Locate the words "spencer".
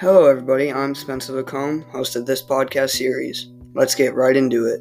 0.94-1.34